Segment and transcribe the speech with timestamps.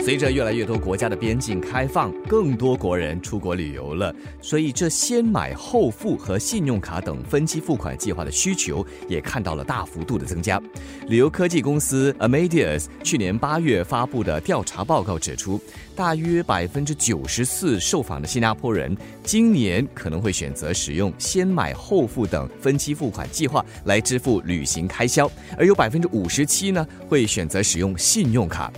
[0.00, 10.62] 随着越来越多国家的边境开放，更多国人出国旅游了，所以这先买后付和信用卡等分期付款计划的需求也看到了大幅度的增加。
[11.08, 15.60] 旅游科技公司 Amadeus 去年八月发布的调查报告指出，
[15.96, 25.28] 大约百分之九十四受访的新加坡人今年可能会选择使用先买后付等分期付款计划来支付旅行开销，
[25.58, 28.72] 而有百分之五十七呢会选择使用信用卡。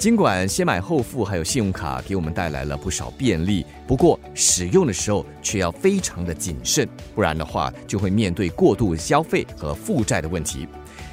[0.00, 10.66] 尽管先买后付还有信用卡给我们带来了不少便利，不过使用的时候却要非常的谨慎，不然的话就会面对过度消费和负债的问题。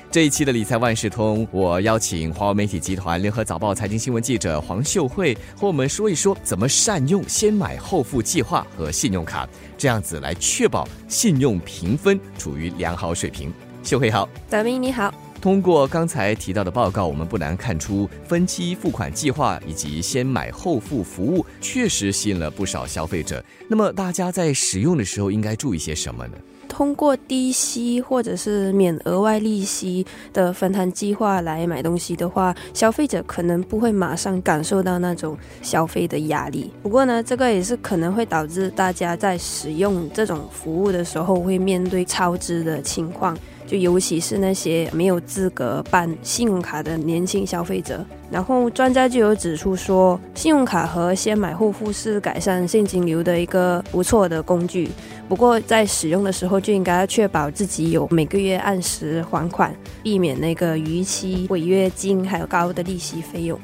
[0.10, 9.46] 这一期的理财万事通，我邀请华为媒体集团联合早报财经新闻记者黄秀慧和我们说一说怎么善用先买后付计划和信用卡，
[9.78, 13.54] 这样子来确保信用评分处于良好水平。
[13.84, 15.14] 秀慧好，大明你好。
[15.48, 23.42] 通过刚才提到的报告，我们不难看出，分期付款计划以及先买后付服务确实吸引了不少消费者。
[23.70, 26.34] 那么，大家在使用的时候应该注意些什么呢？
[26.68, 36.70] 通过低息或者是免额外利息的分摊计划来买东西的话，消费者可能不会马上感受到那种消费的压力。
[36.84, 43.36] 不过呢，这个也是可能会导致大家在使用这种服务的时候会面对超支的情况。
[43.68, 54.90] 就尤其是那些没有资格办信用卡的年轻消费者，然后专家就有指出说，信用卡和先买后付是改善现金流的一个不错的工具。
[55.28, 63.60] 不过在使用的时候就应该要确保自己有每个月按时还款，避免那个逾期违约金还有高的利息费用。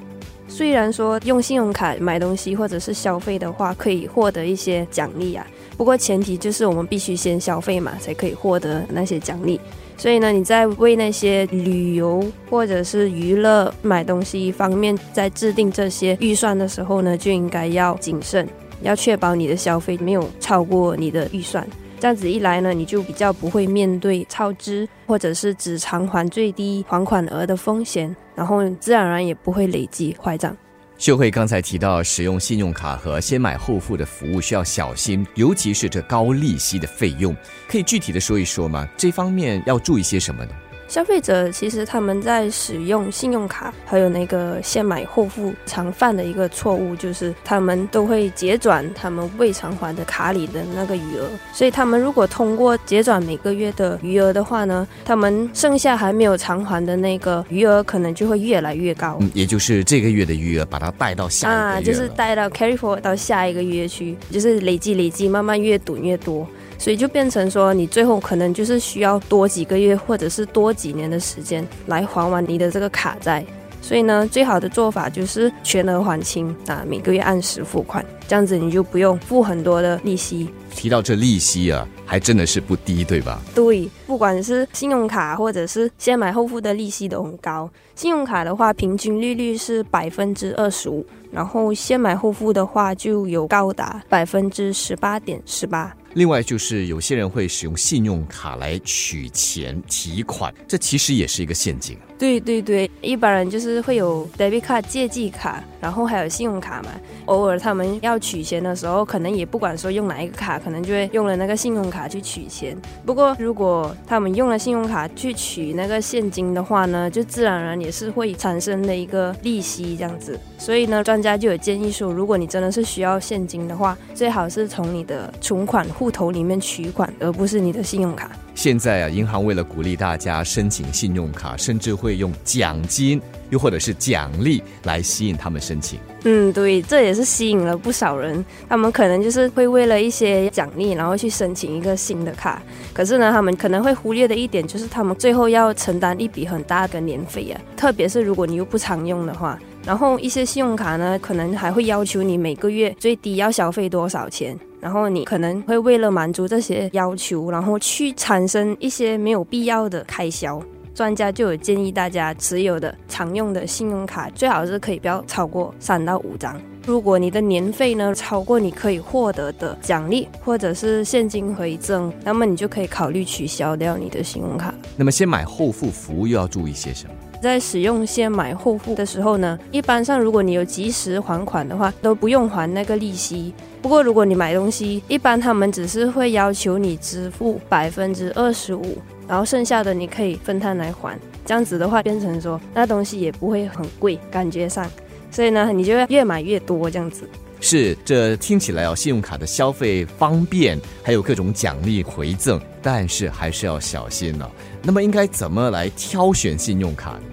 [0.46, 9.60] 虽然说用信用卡买东西或者是消费的话可以获得一些奖励啊，不过前提就是我们必须先消费嘛，才可以获得那些奖励。
[9.98, 18.48] 所以呢，你在为那些旅游或者是娱乐买东西方面，在制定这些预算的时候呢，就应该要谨慎，
[18.82, 21.66] 要确保你的消费没有超过你的预算。
[22.00, 30.56] 这样子一来呢，你就比较不会面对超支或者是只偿还最低还款额的风险，然后自然而然也不会累积坏账。
[31.04, 37.36] 秀慧刚才提到，使用信用卡和先买后付的服务需要小心，尤其是这高利息的费用，
[37.68, 38.88] 可以具体的说一说吗？
[38.96, 40.52] 这方面要注意些什么呢？
[40.88, 51.28] 消费者其实他们在使用信用卡，还有那个先买后付，常犯的一个错误就是他们都会结转他们未偿还的卡里的那个余额。
[51.52, 59.18] 所以他们如果通过结转每个月的余额的话呢，他们剩下还没有偿还的那个余额可能就会越来越高。
[59.20, 66.48] 嗯，也就是这个月的余额把它带到下啊，就是带到 carry forward 到下一个月去，就是累积累积，慢慢越赌越多。
[66.80, 73.46] 所以就变成说，你最后可能就是需要多几个月，或者是多几年的时间来还完你的这个卡债。
[73.80, 80.50] 所以呢，最好的做法就是全额还清啊，每个月按时付款，这样子你就不用付很多的利息。
[80.72, 83.42] 提到这利息啊，还真的是不低，对吧？
[83.54, 87.70] 对，不管是信用卡或者是先买后付的利息都很高。
[87.94, 95.94] 信用卡的话，平均利率是百分之二十五，然后先买后付的话就有高达百分之十八点十八。
[96.16, 101.98] 另外就是有些人会使用信用卡来取钱提款，这其实也是一个陷阱。
[102.24, 106.90] 对对对，一般人就是会有 debit 卡、借记卡，然后还有信用卡嘛。
[107.26, 112.78] 偶尔他们要取钱的时候，可能也不管说用哪一个卡，可能就会用了那个信用卡去取钱。
[113.06, 120.40] 不过如果他们用了信用卡去取那个现金的话呢，就自然而然也是会产生的一个利息这样子。
[120.58, 128.32] 所以呢，专家就有建议说，如果你真的是需要现金的话，最好是从你的存款户头里面取款，而不是你的信用卡。
[128.56, 136.00] 现在啊，银行为了鼓励大家申请信用卡，甚至会用奖金又或者是奖励来吸引他们申请。
[136.24, 138.44] 嗯，对，这也是吸引了不少人。
[138.70, 142.62] 他们可能就是会为了一些奖励，然后去申请一个新的卡。
[142.94, 147.60] 可是呢，他们可能会忽略的一点就是，他们最后要承担一笔很大的年费啊。
[147.76, 154.58] 特别是如果你又不常用的话，然后一些信用卡呢，可能还会要求你每个月最低要消费多少钱。
[154.80, 160.62] 然后你可能会为了满足这些要求，然后去产生一些没有必要的开销。
[160.94, 166.60] 专家就有建议大家持有的常用的信用卡最好是可以不要超过三到五张。
[166.86, 174.74] 如果你的年费呢超过你可以获得的奖励或者是现金回赠，那么你就可以考虑取消掉你的信用卡。
[174.96, 177.14] 那么先买后付服务又要注意些什么？
[177.44, 183.54] 在使用先买后付的时候呢，一般上如果你有及时还款的话，都不用还那个利息。
[183.82, 188.98] 不过如果你买东西，一般他们只是会要求你支付百分之二十五，
[189.28, 191.20] 然后剩下的你可以分摊来还。
[191.46, 194.90] 这样子的话，变成说那东西也不会很贵，感觉上，
[195.30, 197.28] 所以呢，你就会越买越多这样子。
[197.60, 204.50] 是，这听起来哦，信用卡的消费方便，还有各种奖励回赠，但是还是要小心呢。
[204.82, 207.33] 那么应该怎么来挑选信用卡呢？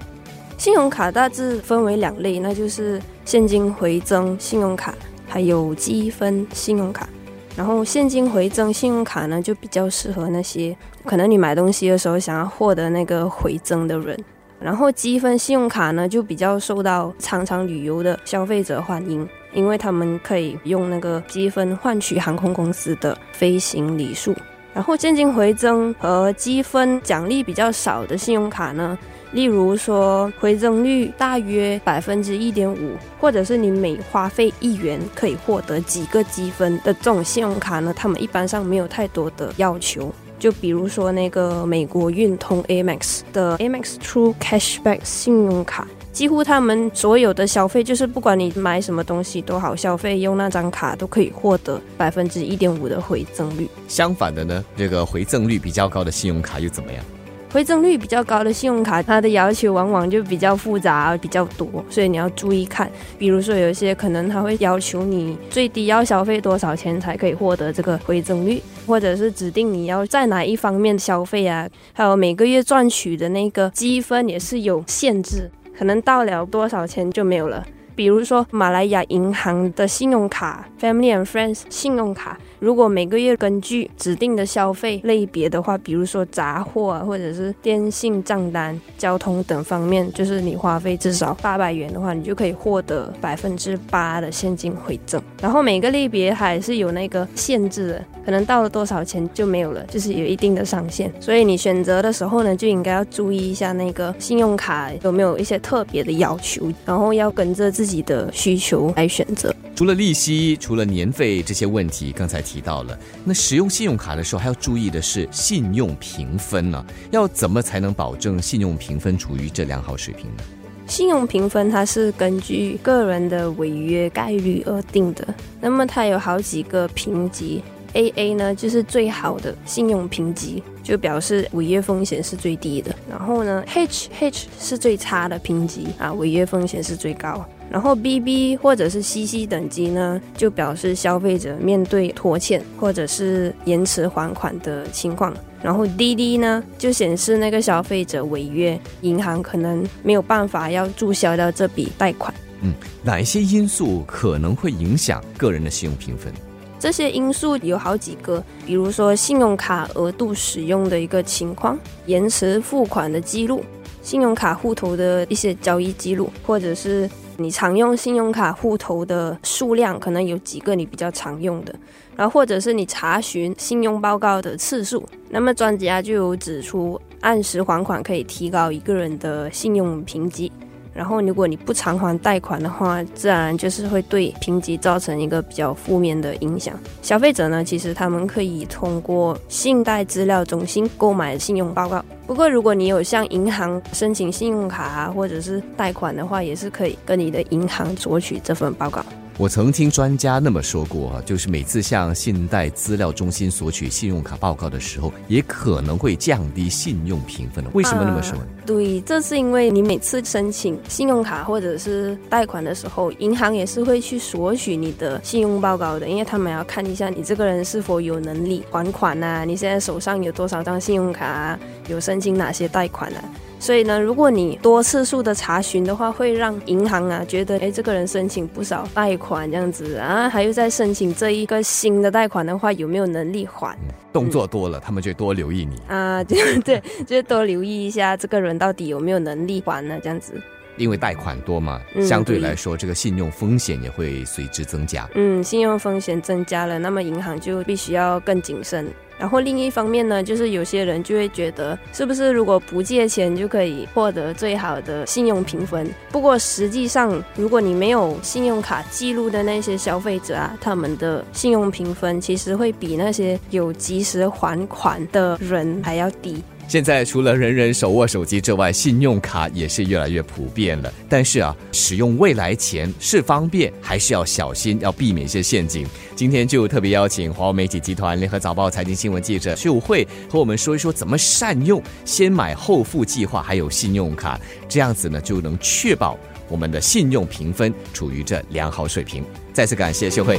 [0.61, 4.95] 信用卡大致分为两类，那就是现金回赠信用卡，
[5.27, 7.09] 还有积分信用卡。
[7.57, 10.77] 然后现金回赠信用卡呢，就比较适合那些
[11.07, 14.15] 可能你买东西的时候想要获得那个回赠的人。
[14.61, 24.37] 然后积分信用卡呢，就比较受到常常旅游的消费者欢迎，因为他们可以用那个积分换取航空公司的飞行里数。
[24.73, 28.97] 然后现金回赠和积分奖励比较少的信用卡呢。
[29.33, 37.95] 例如说，回赠率大约百分之一点五，或者是你每花费一元可以获得几个积分的这种信用卡呢？
[37.95, 40.13] 他们一般上没有太多的要求。
[40.37, 45.87] 就比如说那个美国运通 Amex 的 Amex True Cashback 信用卡，
[46.21, 53.67] 几乎他们所有的消费，就是不管你买什么东西都好，消费用那张卡都可以获得百分之一点五的回赠率。
[53.89, 57.03] 相反的呢，这个回赠率比较高的信用卡又怎么样？
[57.51, 62.91] 回赠率比较高的信用卡，它的要求往往就比较复杂、比较多，所以你要注意看。
[63.19, 75.51] 比如说，有一些可能它会要求你最低要消费多少钱才可以获得这个回赠率，或者是指定你要在哪一方面消费啊，还有每个月赚取的那个积分也是有限制，
[75.81, 77.67] 可能到了多少钱就没有了。
[77.97, 82.37] 比如说，马来亚银行的信用卡 Family and Friends 信用卡。
[82.61, 95.21] 如果每个月根据指定的消费类别的话，比如说杂货啊，或者是电信账单、交通等方面，就是你花费至少八百元的话，你就可以获得百分之八的现金回赠。
[95.41, 101.11] 然后每个类别还是有那个限制的，可能到了多少钱就没有了，就是有一定的上限。
[101.19, 109.51] 所以你选择的时候呢，就应该要注意一下那个信用卡有没有一些特别的要求，然后要跟着自己的需求来选择。
[109.81, 116.85] 除了利息，除了年费这些问题，刚才提到了，那使用信用卡的时候还要注意的是信用评分呢？
[117.11, 120.43] 要怎么才能保证信用评分处于这良好水平呢？
[120.87, 125.27] 信用评分它是根据个人的违约概率而定的，
[125.63, 127.63] 那么它有好几个评级
[127.95, 137.43] ，AA 呢就是最好的信用评级，就表示违约风险是最低的，然后呢，HH 是最差的评级啊，违约风险是最高。
[137.71, 145.33] 然后 B B 或者是 C C 等级呢，就表示消费者面对拖欠或者是延迟还款的情况。
[145.63, 152.35] 然后 D D 呢，就显示那个消费者违约，银行可能没有办法要注销掉这笔贷款。
[152.63, 152.75] 嗯，
[153.05, 156.33] 哪一些因素可能会影响个人的信用评分？
[156.79, 163.63] 这些因素有好几个，比如说信用卡额度使用的一个情况，延迟付款的记录，
[164.03, 167.09] 信用卡户头的一些交易记录，或者是。
[167.41, 171.75] 你常用信用卡户头的数量可能有几个你比较常用的，
[172.15, 175.03] 然后或者是你查询信用报告的次数。
[175.31, 180.53] 那么专家就有指出，按时还款可以提高一个人的信用评级。
[180.93, 186.75] 然后，如果你不偿还贷款的话，自然就是会对评级造成一个比较负面的影响。
[187.01, 192.05] 消费者呢，其实他们可以通过信贷资料中心购买信用报告。
[192.27, 199.05] 不过，如果你有向银行申请信用卡啊，或者是贷款的话，也是可以跟你的银行索取这份报告。
[199.41, 208.37] 我曾听专家那么说过，就是每次向信贷资料中心索取信用卡报告的时候，也可能会降低信用评分为什么那么说？
[208.67, 223.25] 对，这是因为你每次申请信用卡或者是贷款的时候，银行也是会去索取你的信用报告的，因为他们要看一下你这个人是否有能力还款呐，你现在手上有多少张信用卡，有申请哪些贷款啊。
[223.61, 233.77] 所以呢，如果你多次数的查询的话，会让银行啊觉得，哎，这个人申请不少贷款这样子啊，还有在申请这一个新的贷款的话，有没有能力还？
[234.15, 240.01] 动作多了，他们就多留意你啊，对对，就多留意一下这个人到底有没有能力还呢？
[240.03, 240.33] 这样子。
[240.77, 245.09] 因为贷款多嘛，相对来说，这个信用风险也会随之增加。
[245.15, 248.87] 嗯，信用风险增加了，那么银行就必须要更谨慎。
[249.19, 255.87] 然后另一方面呢，就是有些人就会觉得，是不是如果不借钱就可以获得最好的信用评分？
[256.11, 266.43] 不过实际上，如果你没有信用卡记录的那些消费者啊，他们的信用评分其实会比那些有及时还款的人还要低。
[266.71, 270.95] 现在除了人人手握手机之外，信用卡也是越来越普遍了。
[271.09, 275.85] 但是啊，使用未来钱是方便，还是要小心，要避免一些陷阱。
[276.15, 286.17] 今天就特别邀请华为媒体集团联合早报财经新闻记者薛武慧和我们说一说怎么善用先买后付计划，还有信用卡，这样子呢就能确保
[286.49, 289.25] 我们的信用评分处于这良好水平。
[289.53, 290.39] 再次感谢薛慧。